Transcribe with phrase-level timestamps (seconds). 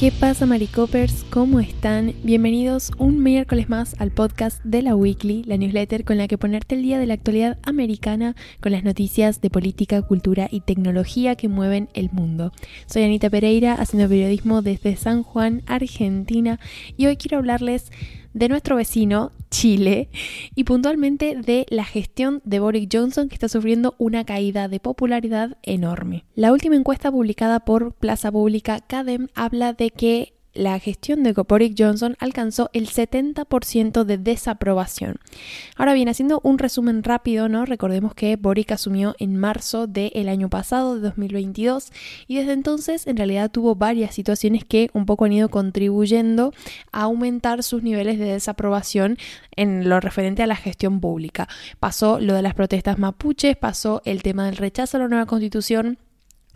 [0.00, 1.26] ¿Qué pasa, Maricopers?
[1.28, 2.14] ¿Cómo están?
[2.22, 6.74] Bienvenidos un miércoles más al podcast de la Weekly, la newsletter con la que ponerte
[6.74, 11.48] el día de la actualidad americana con las noticias de política, cultura y tecnología que
[11.48, 12.50] mueven el mundo.
[12.86, 16.58] Soy Anita Pereira, haciendo periodismo desde San Juan, Argentina,
[16.96, 17.92] y hoy quiero hablarles
[18.32, 20.08] de nuestro vecino, Chile,
[20.54, 25.58] y puntualmente de la gestión de Boris Johnson que está sufriendo una caída de popularidad
[25.62, 26.24] enorme.
[26.34, 31.74] La última encuesta publicada por Plaza Pública CADEM habla de que la gestión de Boris
[31.76, 35.16] Johnson alcanzó el 70% de desaprobación.
[35.76, 37.64] Ahora bien, haciendo un resumen rápido, ¿no?
[37.66, 41.92] Recordemos que Boric asumió en marzo del año pasado, de 2022,
[42.26, 46.52] y desde entonces en realidad tuvo varias situaciones que un poco han ido contribuyendo
[46.92, 49.18] a aumentar sus niveles de desaprobación
[49.56, 51.48] en lo referente a la gestión pública.
[51.78, 55.98] Pasó lo de las protestas mapuches, pasó el tema del rechazo a la nueva constitución,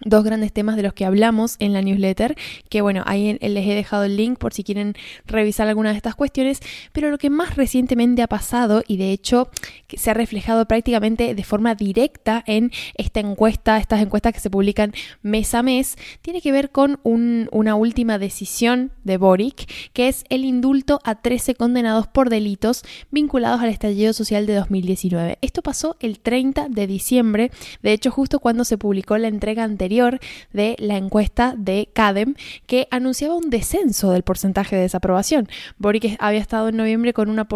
[0.01, 2.37] dos grandes temas de los que hablamos en la newsletter,
[2.69, 4.95] que bueno, ahí les he dejado el link por si quieren
[5.27, 6.61] revisar alguna de estas cuestiones,
[6.93, 9.49] pero lo que más recientemente ha pasado y de hecho
[9.89, 14.93] se ha reflejado prácticamente de forma directa en esta encuesta, estas encuestas que se publican
[15.23, 20.45] mes a mes, tiene que ver con una última decisión de Boric, que es el
[20.45, 25.39] indulto a 13 condenados por delitos vinculados al estallido social de 2019.
[25.41, 27.51] Esto pasó el 30 de diciembre,
[27.83, 32.35] de hecho justo cuando se publicó la entrega anterior de la encuesta de CADEM
[32.67, 35.49] que anunciaba un descenso del porcentaje de desaprobación.
[35.79, 37.47] Boric había estado en noviembre con una,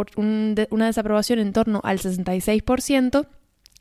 [0.71, 3.27] una desaprobación en torno al 66%.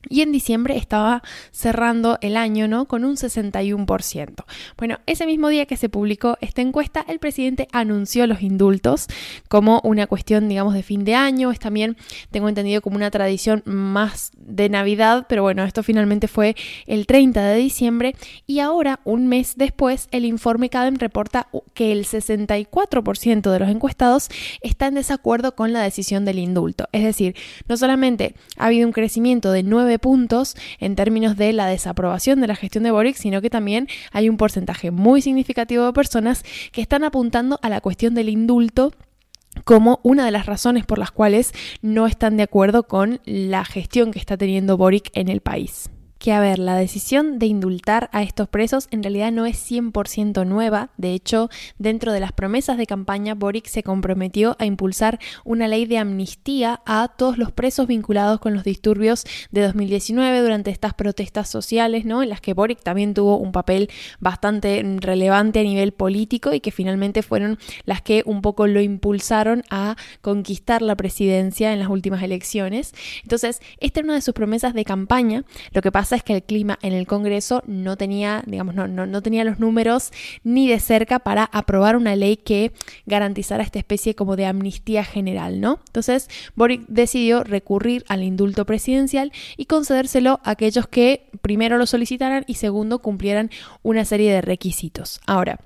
[0.10, 2.86] Y en diciembre estaba cerrando el año, ¿no?
[2.86, 4.46] Con un 61%.
[4.78, 9.08] Bueno, ese mismo día que se publicó esta encuesta, el presidente anunció los indultos
[9.48, 11.52] como una cuestión, digamos, de fin de año.
[11.52, 11.98] Es también,
[12.32, 17.46] tengo entendido, como una tradición más de Navidad, pero bueno, esto finalmente fue el 30
[17.46, 18.16] de diciembre.
[18.46, 24.30] Y ahora, un mes después, el informe CADEM reporta que el 64% de los encuestados
[24.62, 26.88] está en desacuerdo con la decisión del indulto.
[26.92, 27.36] Es decir,
[27.68, 32.48] no solamente ha habido un crecimiento de 9 puntos en términos de la desaprobación de
[32.48, 36.82] la gestión de Boric, sino que también hay un porcentaje muy significativo de personas que
[36.82, 38.94] están apuntando a la cuestión del indulto
[39.64, 44.12] como una de las razones por las cuales no están de acuerdo con la gestión
[44.12, 48.24] que está teniendo Boric en el país que, a ver, la decisión de indultar a
[48.24, 50.90] estos presos en realidad no es 100% nueva.
[50.98, 55.86] De hecho, dentro de las promesas de campaña, Boric se comprometió a impulsar una ley
[55.86, 61.50] de amnistía a todos los presos vinculados con los disturbios de 2019 durante estas protestas
[61.50, 62.24] sociales, ¿no?
[62.24, 63.90] En las que Boric también tuvo un papel
[64.20, 69.64] bastante relevante a nivel político y que finalmente fueron las que un poco lo impulsaron
[69.70, 72.94] a conquistar la presidencia en las últimas elecciones.
[73.24, 75.44] Entonces, esta era una de sus promesas de campaña.
[75.72, 79.22] Lo que pasa es que el clima en el Congreso no tenía, digamos, no, no,
[79.22, 80.12] tenía los números
[80.44, 82.72] ni de cerca para aprobar una ley que
[83.06, 85.80] garantizara esta especie como de amnistía general, ¿no?
[85.88, 92.44] Entonces, Boric decidió recurrir al indulto presidencial y concedérselo a aquellos que primero lo solicitaran
[92.48, 93.52] y segundo cumplieran
[93.84, 95.20] una serie de requisitos.
[95.26, 95.60] Ahora,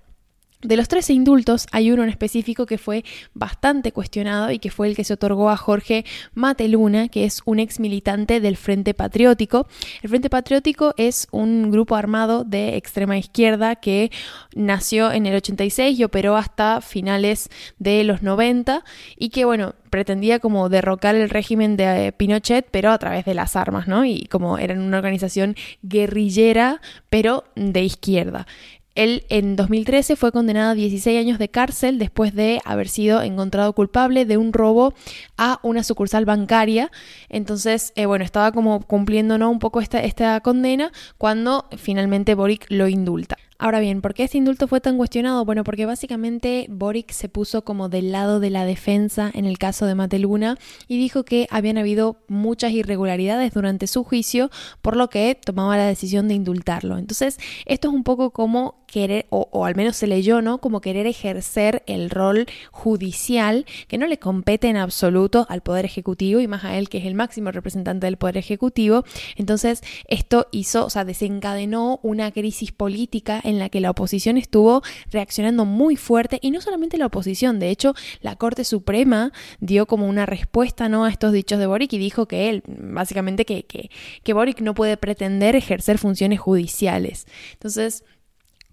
[0.61, 4.87] de los 13 indultos hay uno en específico que fue bastante cuestionado y que fue
[4.87, 9.67] el que se otorgó a Jorge Mateluna, que es un ex militante del Frente Patriótico.
[10.01, 14.11] El Frente Patriótico es un grupo armado de extrema izquierda que
[14.55, 17.49] nació en el 86 y operó hasta finales
[17.79, 18.83] de los 90
[19.17, 23.33] y que, bueno, pretendía como derrocar el régimen de eh, Pinochet, pero a través de
[23.33, 24.05] las armas, ¿no?
[24.05, 28.47] Y como eran una organización guerrillera, pero de izquierda.
[28.95, 33.73] Él en 2013 fue condenado a 16 años de cárcel después de haber sido encontrado
[33.73, 34.93] culpable de un robo
[35.37, 36.91] a una sucursal bancaria.
[37.29, 39.49] Entonces, eh, bueno, estaba como cumpliendo ¿no?
[39.49, 43.37] un poco esta, esta condena cuando finalmente Boric lo indulta.
[43.61, 45.45] Ahora bien, ¿por qué este indulto fue tan cuestionado?
[45.45, 49.85] Bueno, porque básicamente Boric se puso como del lado de la defensa en el caso
[49.85, 50.57] de Mateluna
[50.87, 54.49] y dijo que habían habido muchas irregularidades durante su juicio,
[54.81, 56.97] por lo que tomaba la decisión de indultarlo.
[56.97, 57.37] Entonces,
[57.67, 60.59] esto es un poco como querer, o, al menos se leyó, ¿no?
[60.59, 66.41] Como querer ejercer el rol judicial que no le compete en absoluto al Poder Ejecutivo
[66.41, 69.05] y más a él que es el máximo representante del Poder Ejecutivo.
[69.37, 74.81] Entonces, esto hizo, o sea, desencadenó una crisis política en la que la oposición estuvo
[75.09, 80.07] reaccionando muy fuerte y no solamente la oposición, de hecho la Corte Suprema dio como
[80.07, 81.05] una respuesta ¿no?
[81.05, 83.89] a estos dichos de Boric y dijo que él, básicamente que, que,
[84.23, 87.25] que Boric no puede pretender ejercer funciones judiciales.
[87.53, 88.03] Entonces,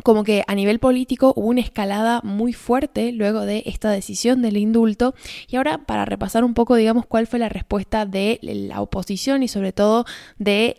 [0.03, 4.57] como que a nivel político hubo una escalada muy fuerte luego de esta decisión del
[4.57, 5.15] indulto.
[5.49, 9.49] Y ahora para repasar un poco, digamos, cuál fue la respuesta de la oposición y
[9.49, 10.05] sobre todo
[10.39, 10.77] de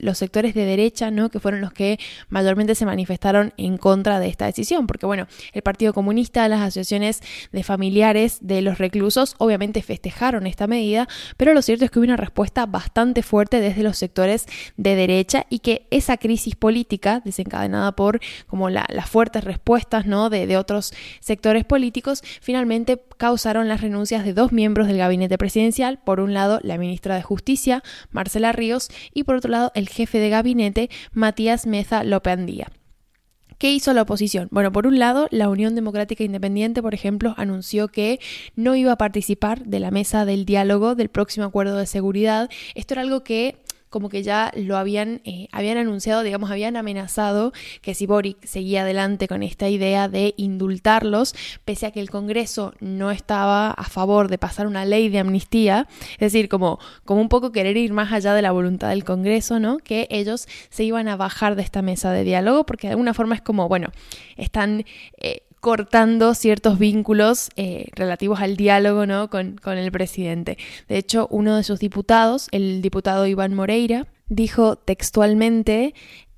[0.00, 1.30] los sectores de derecha, ¿no?
[1.30, 1.98] Que fueron los que
[2.28, 4.86] mayormente se manifestaron en contra de esta decisión.
[4.86, 7.20] Porque bueno, el Partido Comunista, las asociaciones
[7.52, 12.04] de familiares de los reclusos, obviamente festejaron esta medida, pero lo cierto es que hubo
[12.04, 17.92] una respuesta bastante fuerte desde los sectores de derecha y que esa crisis política desencadenada
[17.92, 20.30] por como las fuertes respuestas ¿no?
[20.30, 26.20] de, otros sectores políticos, finalmente causaron las renuncias de dos miembros del gabinete presidencial, por
[26.20, 30.30] un lado la ministra de Justicia, Marcela Ríos, y por otro lado el jefe de
[30.30, 32.68] gabinete, Matías Meza Lopandía.
[33.58, 34.48] ¿Qué hizo la oposición?
[34.50, 38.20] Bueno, por un lado, la Unión Democrática Independiente, por ejemplo, anunció que
[38.56, 42.50] no iba a participar de la mesa del diálogo del próximo acuerdo de seguridad.
[42.74, 43.63] Esto era algo que
[43.94, 48.82] como que ya lo habían, eh, habían anunciado, digamos, habían amenazado que si Boric seguía
[48.82, 51.32] adelante con esta idea de indultarlos,
[51.64, 55.86] pese a que el Congreso no estaba a favor de pasar una ley de amnistía,
[56.14, 59.60] es decir, como, como un poco querer ir más allá de la voluntad del Congreso,
[59.60, 59.78] ¿no?
[59.78, 63.36] Que ellos se iban a bajar de esta mesa de diálogo, porque de alguna forma
[63.36, 63.92] es como, bueno,
[64.36, 64.84] están...
[65.18, 69.30] Eh, cortando ciertos vínculos eh, relativos al diálogo ¿no?
[69.30, 70.58] con, con el presidente.
[70.88, 75.94] De hecho, uno de sus diputados, el diputado Iván Moreira, dijo textualmente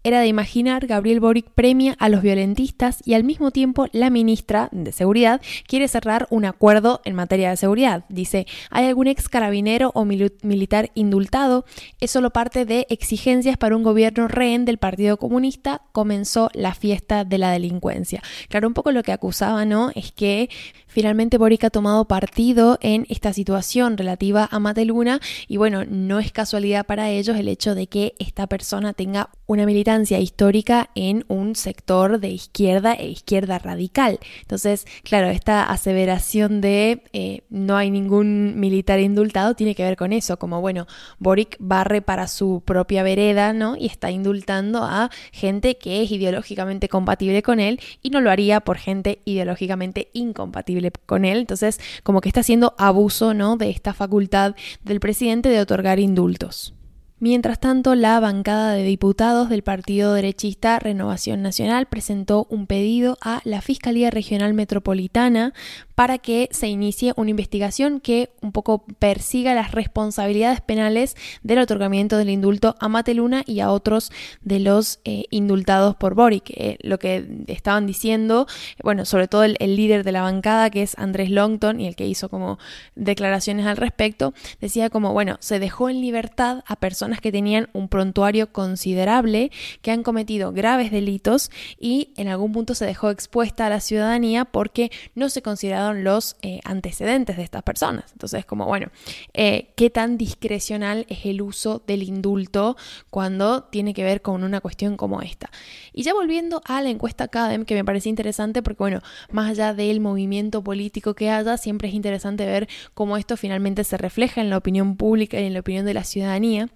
[0.06, 4.68] era de imaginar Gabriel Boric premia a los violentistas y al mismo tiempo la ministra
[4.70, 8.04] de Seguridad quiere cerrar un acuerdo en materia de seguridad.
[8.08, 11.64] Dice, ¿hay algún ex carabinero o militar indultado?
[12.00, 15.82] Es solo parte de exigencias para un gobierno rehén del Partido Comunista.
[15.90, 18.22] Comenzó la fiesta de la delincuencia.
[18.48, 19.90] Claro, un poco lo que acusaba, ¿no?
[19.96, 20.48] Es que
[20.96, 26.32] Finalmente Boric ha tomado partido en esta situación relativa a Mateluna y bueno, no es
[26.32, 31.56] casualidad para ellos el hecho de que esta persona tenga una militancia histórica en un
[31.56, 34.18] sector de izquierda e izquierda radical.
[34.42, 40.12] Entonces, claro, esta aseveración de eh, no hay ningún militar indultado tiene que ver con
[40.12, 40.86] eso, como bueno,
[41.18, 43.76] Boric barre para su propia vereda, ¿no?
[43.76, 48.60] Y está indultando a gente que es ideológicamente compatible con él y no lo haría
[48.60, 51.38] por gente ideológicamente incompatible con él.
[51.38, 53.56] Entonces, como que está haciendo abuso, ¿no?
[53.56, 54.54] De esta facultad
[54.84, 56.75] del presidente de otorgar indultos.
[57.18, 63.40] Mientras tanto, la bancada de diputados del partido derechista Renovación Nacional presentó un pedido a
[63.44, 65.54] la Fiscalía Regional Metropolitana
[65.94, 72.18] para que se inicie una investigación que un poco persiga las responsabilidades penales del otorgamiento
[72.18, 76.50] del indulto a Mateluna y a otros de los eh, indultados por Boric.
[76.50, 78.46] Eh, lo que estaban diciendo,
[78.82, 82.06] bueno, sobre todo el, líder de la bancada, que es Andrés Longton, y el que
[82.06, 82.58] hizo como
[82.94, 87.88] declaraciones al respecto, decía como, bueno, se dejó en libertad a personas que tenían un
[87.88, 89.50] prontuario considerable,
[89.82, 94.44] que han cometido graves delitos y en algún punto se dejó expuesta a la ciudadanía
[94.44, 98.12] porque no se consideraba los eh, antecedentes de estas personas.
[98.12, 98.88] Entonces, como bueno,
[99.32, 102.76] eh, ¿qué tan discrecional es el uso del indulto
[103.10, 105.50] cuando tiene que ver con una cuestión como esta?
[105.92, 109.00] Y ya volviendo a la encuesta Academ, que me parece interesante porque, bueno,
[109.30, 113.96] más allá del movimiento político que haya, siempre es interesante ver cómo esto finalmente se
[113.96, 116.68] refleja en la opinión pública y en la opinión de la ciudadanía.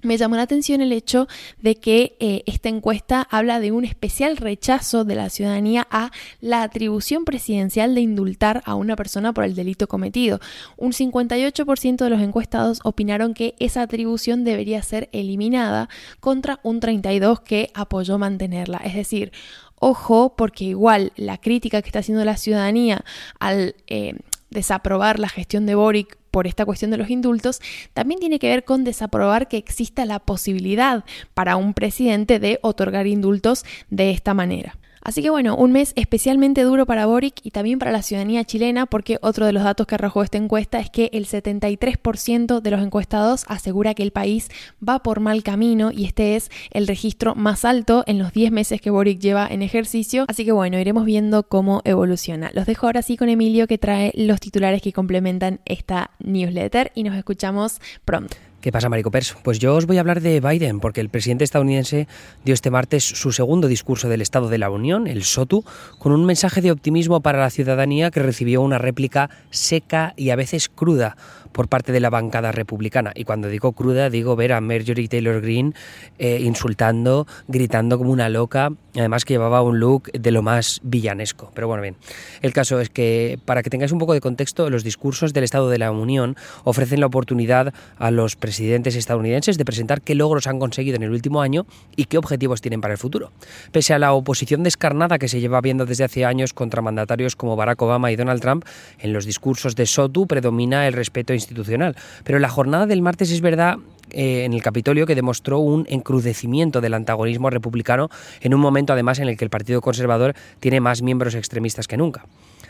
[0.00, 1.26] Me llamó la atención el hecho
[1.60, 6.62] de que eh, esta encuesta habla de un especial rechazo de la ciudadanía a la
[6.62, 10.38] atribución presidencial de indultar a una persona por el delito cometido.
[10.76, 15.88] Un 58% de los encuestados opinaron que esa atribución debería ser eliminada
[16.20, 18.78] contra un 32% que apoyó mantenerla.
[18.78, 19.32] Es decir,
[19.80, 23.04] ojo porque igual la crítica que está haciendo la ciudadanía
[23.40, 23.74] al...
[23.88, 24.14] Eh,
[24.50, 27.60] desaprobar la gestión de Boric por esta cuestión de los indultos,
[27.94, 31.04] también tiene que ver con desaprobar que exista la posibilidad
[31.34, 34.78] para un presidente de otorgar indultos de esta manera.
[35.08, 38.84] Así que bueno, un mes especialmente duro para Boric y también para la ciudadanía chilena
[38.84, 42.82] porque otro de los datos que arrojó esta encuesta es que el 73% de los
[42.82, 44.50] encuestados asegura que el país
[44.86, 48.82] va por mal camino y este es el registro más alto en los 10 meses
[48.82, 50.26] que Boric lleva en ejercicio.
[50.28, 52.50] Así que bueno, iremos viendo cómo evoluciona.
[52.52, 57.04] Los dejo ahora sí con Emilio que trae los titulares que complementan esta newsletter y
[57.04, 58.36] nos escuchamos pronto.
[58.60, 59.36] ¿Qué pasa, Marico Pers?
[59.44, 62.08] Pues yo os voy a hablar de Biden, porque el presidente estadounidense
[62.44, 65.64] dio este martes su segundo discurso del Estado de la Unión, el SOTU,
[66.00, 70.36] con un mensaje de optimismo para la ciudadanía que recibió una réplica seca y a
[70.36, 71.16] veces cruda
[71.52, 73.12] por parte de la bancada republicana.
[73.14, 75.72] Y cuando digo cruda, digo ver a Marjorie Taylor Greene
[76.18, 81.50] eh, insultando, gritando como una loca además que llevaba un look de lo más villanesco.
[81.54, 81.96] Pero bueno, bien,
[82.42, 85.68] el caso es que para que tengáis un poco de contexto, los discursos del Estado
[85.68, 90.58] de la Unión ofrecen la oportunidad a los presidentes estadounidenses de presentar qué logros han
[90.58, 93.32] conseguido en el último año y qué objetivos tienen para el futuro.
[93.72, 97.56] Pese a la oposición descarnada que se lleva viendo desde hace años contra mandatarios como
[97.56, 98.64] Barack Obama y Donald Trump,
[98.98, 101.96] en los discursos de Sotu predomina el respeto institucional.
[102.24, 103.78] Pero la jornada del martes es verdad
[104.10, 108.10] eh, en el Capitolio que demostró un encrudecimiento del antagonismo republicano
[108.40, 111.96] en un momento además en el que el Partido Conservador tiene más miembros extremistas que
[111.96, 112.24] nunca.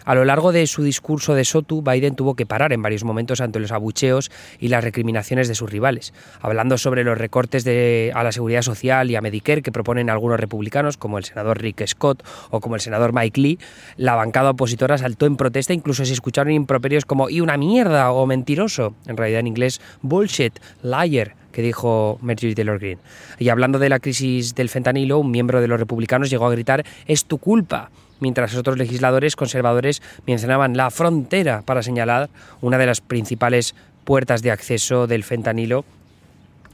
[0.09, 3.43] A lo largo de su discurso de Sotu, Biden tuvo que parar en varios momentos
[3.43, 8.33] ante los abucheos y las recriminaciones de sus rivales, hablando sobre los recortes a la
[8.33, 12.61] seguridad social y a Medicare que proponen algunos republicanos, como el senador Rick Scott o
[12.61, 13.59] como el senador Mike Lee.
[13.99, 18.25] La bancada opositora saltó en protesta, incluso se escucharon improperios como y una mierda o
[18.25, 23.03] mentiroso, en realidad en inglés bullshit, liar, que dijo Marjorie Taylor Greene.
[23.39, 26.83] Y hablando de la crisis del fentanilo, un miembro de los republicanos llegó a gritar
[27.07, 32.29] es tu culpa mientras otros legisladores conservadores mencionaban la frontera para señalar
[32.61, 35.85] una de las principales puertas de acceso del fentanilo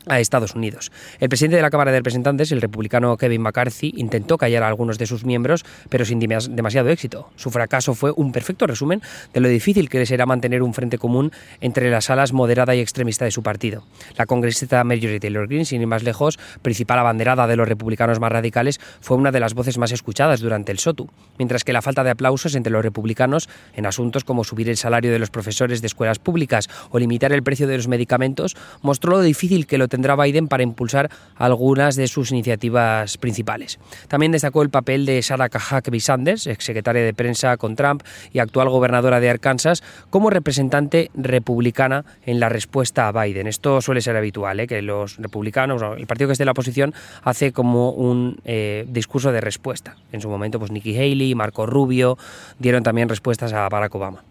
[0.06, 0.92] a Estados Unidos.
[1.20, 4.98] El presidente de la Cámara de Representantes, el republicano Kevin McCarthy, intentó callar a algunos
[4.98, 7.30] de sus miembros, pero sin demasiado éxito.
[7.36, 10.98] Su fracaso fue un perfecto resumen de lo difícil que les era mantener un frente
[10.98, 13.84] común entre las alas moderada y extremista de su partido.
[14.16, 18.32] La congresista Marjorie Taylor Greene, sin ir más lejos, principal abanderada de los republicanos más
[18.32, 21.08] radicales, fue una de las voces más escuchadas durante el SOTU,
[21.38, 25.12] mientras que la falta de aplausos entre los republicanos en asuntos como subir el salario
[25.12, 29.22] de los profesores de escuelas públicas o limitar el precio de los medicamentos mostró lo
[29.22, 33.78] difícil que lo tendrá Biden para impulsar algunas de sus iniciativas principales.
[34.08, 38.70] También destacó el papel de Sarah Huckabee Sanders, exsecretaria de prensa con Trump y actual
[38.70, 43.46] gobernadora de Arkansas, como representante republicana en la respuesta a Biden.
[43.46, 44.66] Esto suele ser habitual, ¿eh?
[44.66, 49.30] que los republicanos, el partido que esté en la oposición, hace como un eh, discurso
[49.30, 49.94] de respuesta.
[50.10, 52.18] En su momento, pues Nikki Haley, Marco Rubio
[52.58, 54.24] dieron también respuestas a Barack Obama.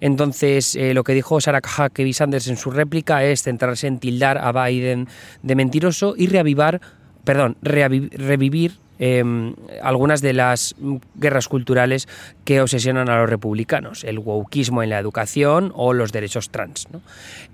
[0.00, 4.38] Entonces, eh, lo que dijo Sarah Huckabee Sanders en su réplica es centrarse en tildar
[4.38, 5.08] a Biden
[5.42, 6.80] de mentiroso y reavivar,
[7.24, 10.76] perdón, revivir Em, algunas de las
[11.14, 12.06] guerras culturales
[12.44, 16.86] que obsesionan a los republicanos, el wokismo en la educación o los derechos trans.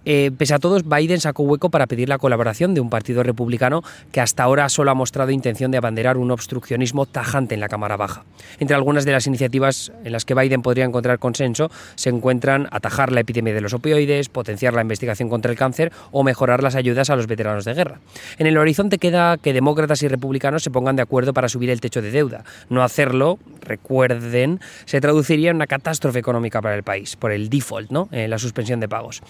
[0.04, 3.84] Eh, pese a todos, Biden sacó hueco para pedir la colaboración de un partido republicano
[4.10, 7.96] que hasta ahora solo ha mostrado intención de abanderar un obstruccionismo tajante en la Cámara
[7.96, 8.24] Baja.
[8.58, 13.12] Entre algunas de las iniciativas en las que Biden podría encontrar consenso se encuentran atajar
[13.12, 17.08] la epidemia de los opioides, potenciar la investigación contra el cáncer o mejorar las ayudas
[17.08, 18.00] a los veteranos de guerra.
[18.38, 21.82] En el horizonte queda que demócratas y republicanos se pongan de acuerdo para subir el
[21.82, 22.44] techo de deuda.
[22.70, 27.90] No hacerlo, recuerden, se traduciría en una catástrofe económica para el país, por el default,
[27.90, 28.08] ¿no?
[28.10, 29.20] En la suspensión de pagos.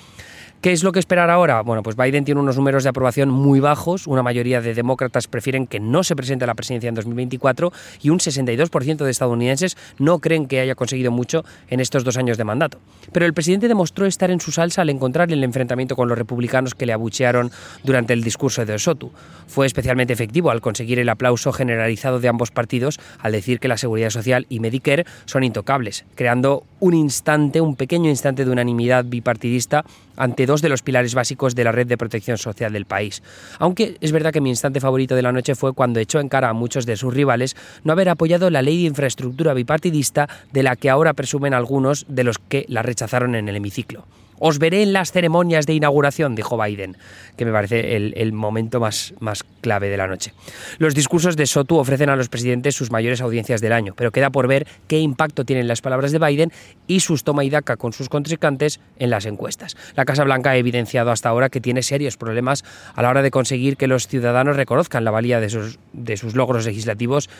[0.60, 1.60] ¿Qué es lo que esperar ahora?
[1.60, 5.66] Bueno, pues Biden tiene unos números de aprobación muy bajos, una mayoría de demócratas prefieren
[5.66, 7.72] que no se presente a la presidencia en 2024
[8.02, 12.38] y un 62% de estadounidenses no creen que haya conseguido mucho en estos dos años
[12.38, 12.78] de mandato.
[13.12, 16.74] Pero el presidente demostró estar en su salsa al encontrar el enfrentamiento con los republicanos
[16.74, 17.52] que le abuchearon
[17.84, 19.12] durante el discurso de Osotu.
[19.46, 23.76] Fue especialmente efectivo al conseguir el aplauso generalizado de ambos partidos al decir que la
[23.76, 29.84] seguridad social y Medicare son intocables, creando un instante, un pequeño instante de unanimidad bipartidista
[30.16, 33.22] ante dos de los pilares básicos de la red de protección social del país.
[33.58, 36.48] Aunque es verdad que mi instante favorito de la noche fue cuando echó en cara
[36.48, 40.76] a muchos de sus rivales no haber apoyado la ley de infraestructura bipartidista de la
[40.76, 44.04] que ahora presumen algunos de los que la rechazaron en el hemiciclo.
[44.38, 46.96] Os veré en las ceremonias de inauguración, dijo Biden,
[47.36, 50.32] que me parece el, momento más, más clave de la noche.
[50.78, 54.30] Los discursos de Sotu ofrecen a los presidentes sus mayores audiencias del año, pero queda
[54.30, 56.52] por ver qué impacto tienen las palabras de Biden
[56.86, 59.76] y sus toma y daca con sus contrincantes en las encuestas.
[59.94, 62.64] La Casa Blanca ha evidenciado hasta ahora que tiene serios problemas
[62.94, 66.34] a la hora de conseguir que los ciudadanos reconozcan la valía de sus, de sus
[66.34, 67.30] logros legislativos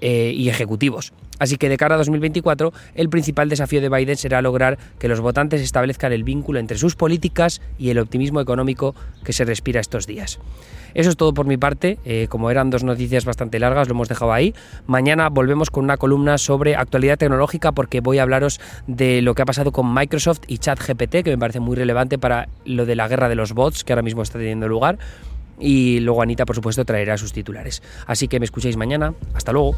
[0.00, 1.12] eh, y ejecutivos.
[1.38, 5.20] Así que de cara a 2024, el principal desafío de Biden será lograr que los
[5.20, 10.06] votantes establezcan el vínculo entre sus políticas y el optimismo económico que se respira estos
[10.06, 10.38] días.
[10.94, 11.98] Eso es todo por mi parte.
[12.04, 14.54] Eh, como eran dos noticias bastante largas, lo hemos dejado ahí.
[14.86, 19.42] Mañana volvemos con una columna sobre actualidad tecnológica porque voy a hablaros de lo que
[19.42, 23.08] ha pasado con Microsoft y ChatGPT, que me parece muy relevante para lo de la
[23.08, 24.98] guerra de los bots que ahora mismo está teniendo lugar.
[25.60, 27.82] Y luego Anita, por supuesto, traerá sus titulares.
[28.06, 29.14] Así que me escuchéis mañana.
[29.34, 29.76] Hasta luego.